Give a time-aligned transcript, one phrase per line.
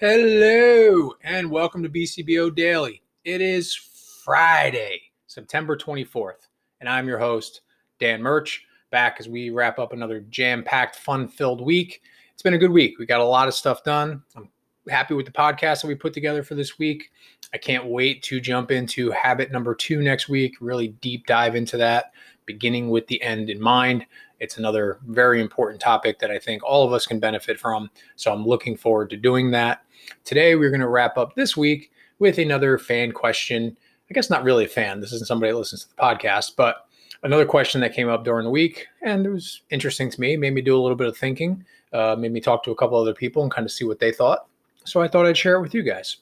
[0.00, 3.02] Hello, and welcome to BCBO Daily.
[3.26, 3.76] It is
[4.24, 6.48] Friday, September 24th,
[6.80, 7.60] and I'm your host,
[7.98, 12.00] Dan Murch, back as we wrap up another jam packed, fun filled week.
[12.32, 12.98] It's been a good week.
[12.98, 14.22] We got a lot of stuff done.
[14.34, 14.48] I'm
[14.88, 17.10] happy with the podcast that we put together for this week.
[17.52, 21.76] I can't wait to jump into habit number two next week, really deep dive into
[21.76, 22.12] that,
[22.52, 24.04] beginning with the end in mind.
[24.40, 27.90] It's another very important topic that I think all of us can benefit from.
[28.16, 29.84] So I'm looking forward to doing that.
[30.24, 33.76] Today, we're going to wrap up this week with another fan question.
[34.10, 34.98] I guess not really a fan.
[34.98, 36.88] This isn't somebody that listens to the podcast, but
[37.22, 38.88] another question that came up during the week.
[39.02, 42.16] And it was interesting to me, made me do a little bit of thinking, uh,
[42.18, 44.46] made me talk to a couple other people and kind of see what they thought.
[44.84, 46.16] So I thought I'd share it with you guys.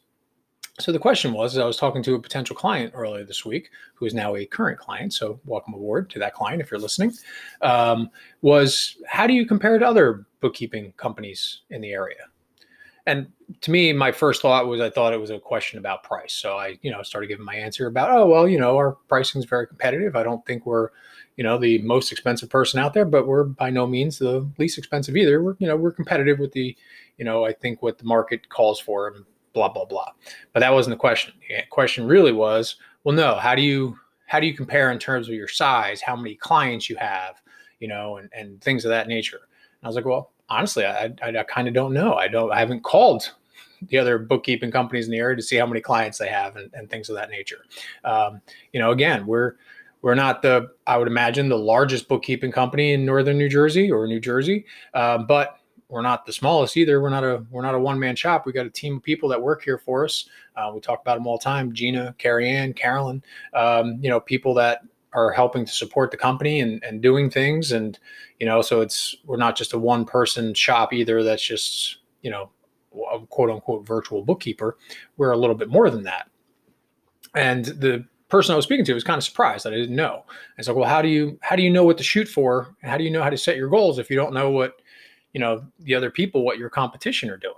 [0.80, 4.06] So the question was, I was talking to a potential client earlier this week, who
[4.06, 5.12] is now a current client.
[5.12, 7.12] So welcome aboard to that client if you're listening.
[7.62, 8.10] Um,
[8.42, 12.27] was how do you compare to other bookkeeping companies in the area?
[13.06, 13.27] And
[13.62, 16.34] to me, my first thought was I thought it was a question about price.
[16.34, 19.41] So I, you know, started giving my answer about, oh well, you know, our pricing
[19.41, 20.14] is very competitive.
[20.14, 20.91] I don't think we're,
[21.36, 24.78] you know, the most expensive person out there, but we're by no means the least
[24.78, 25.42] expensive either.
[25.42, 26.77] We're, you know, we're competitive with the,
[27.16, 29.25] you know, I think what the market calls for and
[29.59, 30.12] blah blah blah.
[30.53, 31.34] But that wasn't the question.
[31.48, 35.28] The question really was, well, no, how do you how do you compare in terms
[35.28, 37.42] of your size, how many clients you have,
[37.81, 39.41] you know, and and things of that nature.
[39.42, 42.15] And I was like, well, honestly, I I, I kind of don't know.
[42.15, 43.33] I don't I haven't called
[43.83, 46.70] the other bookkeeping companies in the area to see how many clients they have and,
[46.75, 47.65] and things of that nature.
[48.05, 48.41] Um,
[48.72, 49.55] you know, again, we're
[50.03, 54.06] we're not the I would imagine the largest bookkeeping company in northern New Jersey or
[54.06, 55.58] New Jersey, uh, but
[55.89, 57.00] we're not the smallest either.
[57.00, 58.44] We're not a we're not a one man shop.
[58.44, 60.28] We got a team of people that work here for us.
[60.56, 61.72] Uh, we talk about them all the time.
[61.72, 63.22] Gina, Carrie Ann, Carolyn.
[63.55, 64.83] Um, you know, people that
[65.14, 67.72] are helping to support the company and, and doing things.
[67.72, 67.98] And
[68.39, 71.22] you know, so it's we're not just a one person shop either.
[71.22, 72.50] That's just you know,
[73.11, 74.77] a quote unquote virtual bookkeeper.
[75.16, 76.28] We're a little bit more than that.
[77.34, 80.25] And the person I was speaking to was kind of surprised that I didn't know.
[80.59, 82.75] It's like, well, how do you how do you know what to shoot for?
[82.82, 84.82] How do you know how to set your goals if you don't know what
[85.33, 87.55] you know the other people what your competition are doing.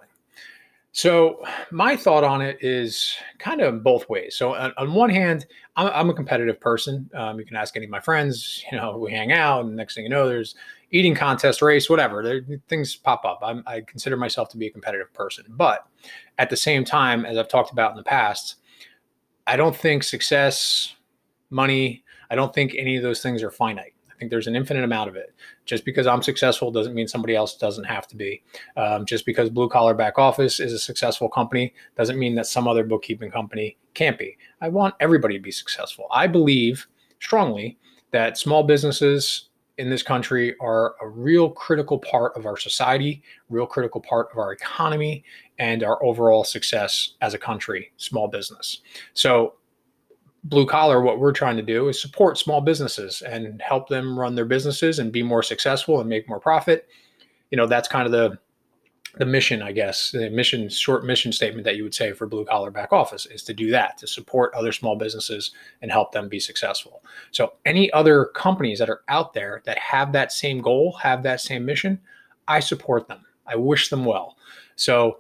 [0.92, 4.34] So my thought on it is kind of both ways.
[4.34, 7.08] So on, on one hand I'm, I'm, a competitive person.
[7.14, 9.94] Um, you can ask any of my friends you know we hang out and next
[9.94, 10.54] thing you know there's
[10.90, 13.38] eating contest race whatever there, things pop up.
[13.42, 15.44] I'm, i consider myself to be a competitive person.
[15.48, 15.86] But
[16.40, 18.56] at the same time as i've talked about in the past
[19.46, 20.96] i don't think success
[21.50, 25.08] money i don't think any of those things are finite think there's an infinite amount
[25.08, 25.34] of it.
[25.64, 28.42] Just because I'm successful doesn't mean somebody else doesn't have to be.
[28.76, 32.68] Um, just because Blue Collar Back Office is a successful company doesn't mean that some
[32.68, 34.36] other bookkeeping company can't be.
[34.60, 36.06] I want everybody to be successful.
[36.12, 36.86] I believe
[37.18, 37.78] strongly
[38.12, 39.48] that small businesses
[39.78, 44.38] in this country are a real critical part of our society, real critical part of
[44.38, 45.24] our economy,
[45.58, 48.82] and our overall success as a country, small business.
[49.14, 49.54] So
[50.44, 54.34] blue collar, what we're trying to do is support small businesses and help them run
[54.34, 56.88] their businesses and be more successful and make more profit.
[57.50, 58.38] You know, that's kind of the
[59.16, 62.44] the mission, I guess, the mission short mission statement that you would say for blue
[62.44, 65.50] collar back office is to do that, to support other small businesses
[65.82, 67.02] and help them be successful.
[67.32, 71.40] So any other companies that are out there that have that same goal, have that
[71.40, 72.00] same mission,
[72.46, 73.26] I support them.
[73.46, 74.36] I wish them well.
[74.76, 75.18] So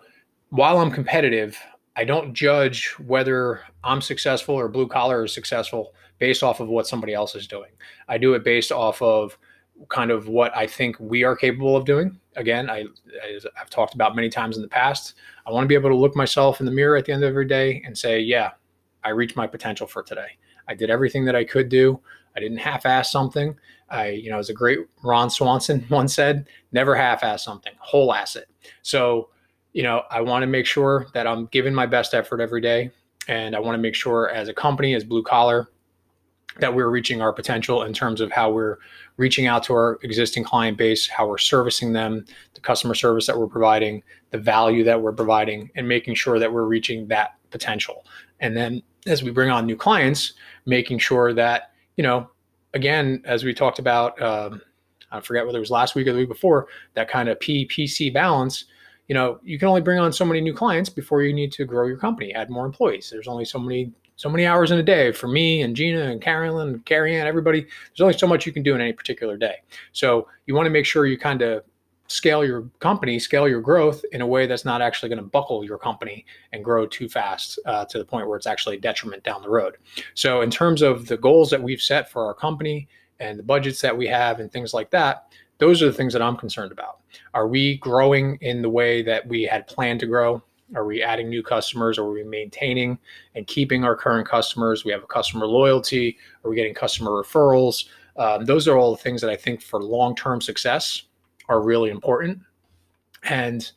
[0.50, 1.58] while I'm competitive,
[2.00, 6.86] I don't judge whether I'm successful or blue collar is successful based off of what
[6.86, 7.72] somebody else is doing.
[8.08, 9.36] I do it based off of
[9.90, 12.18] kind of what I think we are capable of doing.
[12.36, 12.86] Again, I,
[13.60, 15.12] I've talked about many times in the past.
[15.46, 17.28] I want to be able to look myself in the mirror at the end of
[17.28, 18.52] every day and say, yeah,
[19.04, 20.38] I reached my potential for today.
[20.68, 22.00] I did everything that I could do.
[22.34, 23.54] I didn't half-ass something.
[23.90, 28.36] I, you know, as a great Ron Swanson once said, never half-ass something, whole ass
[28.36, 28.48] it.
[28.80, 29.28] So
[29.72, 32.90] you know, I want to make sure that I'm giving my best effort every day.
[33.28, 35.68] And I want to make sure as a company, as blue collar,
[36.58, 38.78] that we're reaching our potential in terms of how we're
[39.18, 42.24] reaching out to our existing client base, how we're servicing them,
[42.54, 46.52] the customer service that we're providing, the value that we're providing, and making sure that
[46.52, 48.04] we're reaching that potential.
[48.40, 50.32] And then as we bring on new clients,
[50.66, 52.28] making sure that, you know,
[52.74, 54.60] again, as we talked about, um,
[55.12, 58.12] I forget whether it was last week or the week before, that kind of PPC
[58.12, 58.64] balance
[59.10, 61.64] you know, you can only bring on so many new clients before you need to
[61.64, 63.10] grow your company, add more employees.
[63.10, 66.22] There's only so many so many hours in a day for me and Gina and
[66.22, 67.62] Carolyn and Carrie Ann, everybody.
[67.62, 69.56] There's only so much you can do in any particular day.
[69.92, 71.64] So you want to make sure you kind of
[72.06, 75.64] scale your company, scale your growth in a way that's not actually going to buckle
[75.64, 79.24] your company and grow too fast uh, to the point where it's actually a detriment
[79.24, 79.76] down the road.
[80.14, 82.86] So, in terms of the goals that we've set for our company
[83.18, 86.22] and the budgets that we have and things like that, those are the things that
[86.22, 87.00] I'm concerned about.
[87.34, 90.42] Are we growing in the way that we had planned to grow?
[90.74, 91.98] Are we adding new customers?
[91.98, 92.98] Are we maintaining
[93.34, 94.84] and keeping our current customers?
[94.84, 96.16] We have a customer loyalty.
[96.44, 97.86] Are we getting customer referrals?
[98.16, 101.02] Um, those are all the things that I think for long term success
[101.48, 102.40] are really important.
[103.24, 103.70] And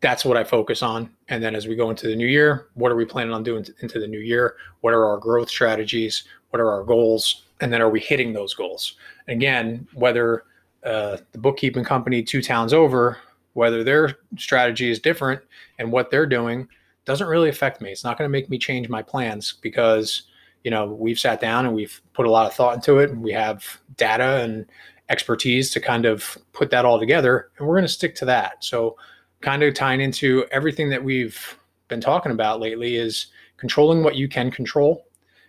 [0.00, 1.10] that's what I focus on.
[1.28, 3.64] And then as we go into the new year, what are we planning on doing
[3.80, 4.56] into the new year?
[4.80, 6.24] What are our growth strategies?
[6.50, 7.44] What are our goals?
[7.60, 8.96] And then are we hitting those goals?
[9.28, 10.44] Again, whether
[10.84, 13.18] uh, the bookkeeping company two towns over,
[13.54, 15.40] whether their strategy is different
[15.78, 16.68] and what they're doing
[17.04, 17.90] doesn't really affect me.
[17.90, 20.22] It's not going to make me change my plans because
[20.64, 23.10] you know we've sat down and we've put a lot of thought into it.
[23.10, 24.66] And we have data and
[25.08, 28.64] expertise to kind of put that all together, and we're going to stick to that.
[28.64, 28.96] So,
[29.40, 31.58] kind of tying into everything that we've
[31.88, 33.26] been talking about lately is
[33.56, 35.04] controlling what you can control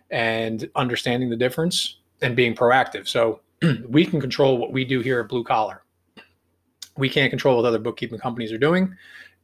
[0.09, 3.07] and understanding the difference and being proactive.
[3.07, 3.41] So,
[3.87, 5.83] we can control what we do here at Blue Collar.
[6.97, 8.95] We can't control what other bookkeeping companies are doing.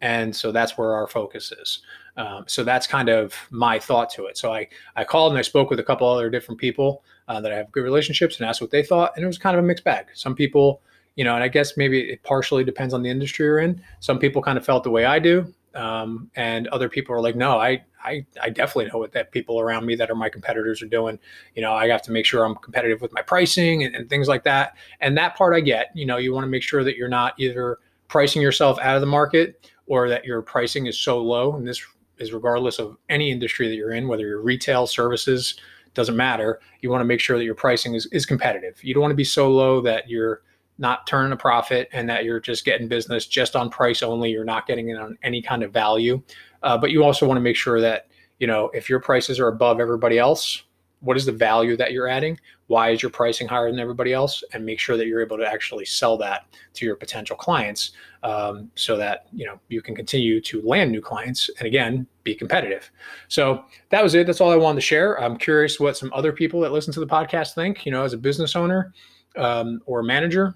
[0.02, 1.80] And so that's where our focus is.
[2.16, 4.38] Um, so that's kind of my thought to it.
[4.38, 7.52] So I, I called and I spoke with a couple other different people uh, that
[7.52, 9.14] I have good relationships and asked what they thought.
[9.16, 10.08] And it was kind of a mixed bag.
[10.14, 10.82] Some people,
[11.16, 13.82] you know, and I guess maybe it partially depends on the industry you're in.
[14.00, 15.54] Some people kind of felt the way I do.
[15.76, 19.60] Um, and other people are like, no, I, I, I definitely know what that people
[19.60, 21.20] around me that are my competitors are doing.
[21.56, 24.28] You know, I have to make sure I'm competitive with my pricing and, and things
[24.28, 24.76] like that.
[25.00, 27.34] And that part I get, you know, you want to make sure that you're not
[27.38, 27.78] either
[28.08, 31.56] pricing yourself out of the market or that your pricing is so low.
[31.56, 31.82] And this
[32.18, 35.60] is regardless of any industry that you're in, whether you're retail, services,
[35.94, 36.60] doesn't matter.
[36.82, 38.84] You want to make sure that your pricing is, is competitive.
[38.84, 40.42] You don't want to be so low that you're
[40.80, 44.32] not turning a profit and that you're just getting business just on price only.
[44.32, 46.22] You're not getting it on any kind of value.
[46.64, 48.08] Uh, but you also want to make sure that,
[48.40, 50.64] you know, if your prices are above everybody else,
[51.02, 52.40] what is the value that you're adding?
[52.68, 54.44] Why is your pricing higher than everybody else?
[54.54, 57.92] And make sure that you're able to actually sell that to your potential clients
[58.24, 62.36] um, so that, you know, you can continue to land new clients and again, be
[62.36, 62.92] competitive.
[63.28, 64.28] So that was it.
[64.28, 65.22] That's all I wanted to share.
[65.22, 68.14] I'm curious what some other people that listen to the podcast think, you know, as
[68.14, 68.94] a business owner
[69.38, 70.54] um, or manager,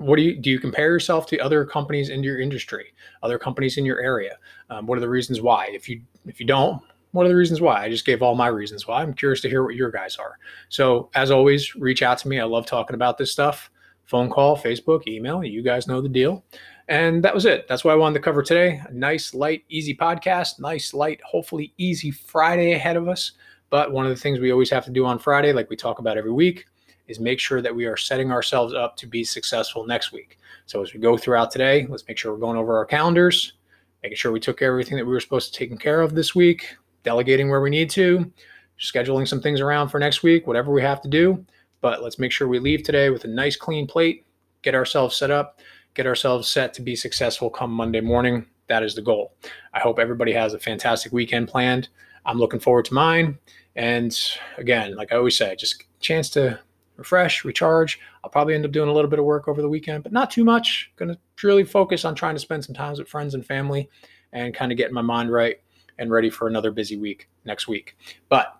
[0.00, 2.92] what do you do you compare yourself to other companies in your industry
[3.22, 4.38] other companies in your area?
[4.70, 5.68] Um, what are the reasons why?
[5.72, 7.82] If you if you don't what are the reasons why?
[7.82, 9.02] I just gave all my reasons why.
[9.02, 10.38] I'm curious to hear what your guys are.
[10.68, 12.38] So as always reach out to me.
[12.38, 13.70] I love talking about this stuff.
[14.04, 16.44] Phone call facebook email you guys know the deal.
[16.88, 17.68] And that was it.
[17.68, 18.80] That's what i wanted to cover today.
[18.88, 20.58] A nice light easy podcast.
[20.58, 23.32] Nice light hopefully easy friday ahead of us.
[23.70, 25.98] But one of the things we always have to do on friday like we talk
[25.98, 26.66] about every week
[27.08, 30.38] is make sure that we are setting ourselves up to be successful next week.
[30.66, 33.54] So as we go throughout today, let's make sure we're going over our calendars,
[34.02, 36.76] making sure we took everything that we were supposed to take care of this week,
[37.02, 38.30] delegating where we need to,
[38.78, 41.44] scheduling some things around for next week, whatever we have to do.
[41.80, 44.26] But let's make sure we leave today with a nice clean plate,
[44.62, 45.60] get ourselves set up,
[45.94, 48.46] get ourselves set to be successful come Monday morning.
[48.68, 49.32] That is the goal.
[49.72, 51.88] I hope everybody has a fantastic weekend planned.
[52.26, 53.38] I'm looking forward to mine.
[53.76, 54.18] And
[54.58, 56.60] again, like I always say, just chance to
[56.98, 57.98] refresh, recharge.
[58.22, 60.30] I'll probably end up doing a little bit of work over the weekend, but not
[60.30, 60.92] too much.
[60.96, 63.88] Going to purely focus on trying to spend some time with friends and family
[64.32, 65.56] and kind of getting my mind right
[65.98, 67.96] and ready for another busy week next week.
[68.28, 68.58] But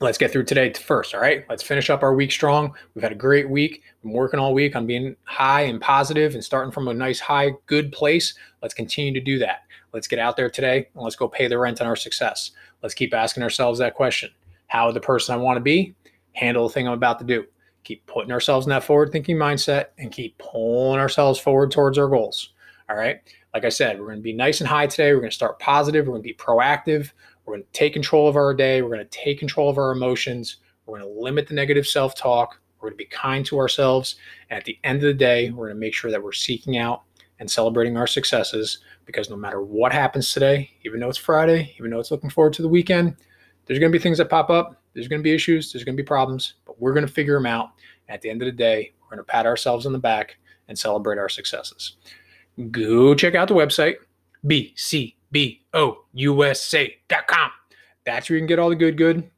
[0.00, 1.14] let's get through today first.
[1.14, 1.44] All right.
[1.48, 2.74] Let's finish up our week strong.
[2.94, 3.82] We've had a great week.
[4.04, 7.52] I'm working all week on being high and positive and starting from a nice, high,
[7.66, 8.34] good place.
[8.62, 9.62] Let's continue to do that.
[9.92, 12.52] Let's get out there today and let's go pay the rent on our success.
[12.82, 14.30] Let's keep asking ourselves that question
[14.66, 15.94] How the person I want to be?
[16.32, 17.44] Handle the thing I'm about to do.
[17.84, 22.08] Keep putting ourselves in that forward thinking mindset and keep pulling ourselves forward towards our
[22.08, 22.52] goals.
[22.90, 23.20] All right.
[23.54, 25.12] Like I said, we're going to be nice and high today.
[25.12, 26.06] We're going to start positive.
[26.06, 27.10] We're going to be proactive.
[27.44, 28.82] We're going to take control of our day.
[28.82, 30.58] We're going to take control of our emotions.
[30.86, 32.60] We're going to limit the negative self talk.
[32.80, 34.16] We're going to be kind to ourselves.
[34.50, 36.76] And at the end of the day, we're going to make sure that we're seeking
[36.76, 37.02] out
[37.40, 41.90] and celebrating our successes because no matter what happens today, even though it's Friday, even
[41.90, 43.16] though it's looking forward to the weekend,
[43.66, 45.96] there's going to be things that pop up there's going to be issues, there's going
[45.96, 47.70] to be problems, but we're going to figure them out.
[48.08, 50.78] At the end of the day, we're going to pat ourselves on the back and
[50.78, 51.96] celebrate our successes.
[52.70, 53.96] Go check out the website,
[54.46, 55.10] bcbousa.com.
[58.04, 59.30] That's where you can get all the good, good.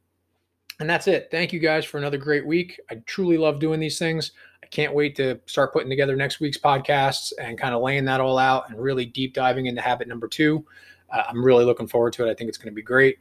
[0.79, 1.27] And that's it.
[1.29, 2.79] Thank you guys for another great week.
[2.89, 4.31] I truly love doing these things.
[4.63, 8.19] I can't wait to start putting together next week's podcasts and kind of laying that
[8.19, 10.65] all out and really deep diving into habit number two.
[11.11, 12.31] Uh, I'm really looking forward to it.
[12.31, 13.19] I think it's going to be great.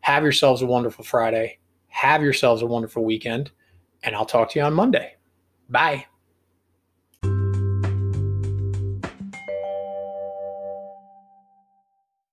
[0.00, 1.58] Have yourselves a wonderful Friday.
[1.92, 3.50] Have yourselves a wonderful weekend,
[4.02, 5.14] and I'll talk to you on Monday.
[5.68, 6.06] Bye.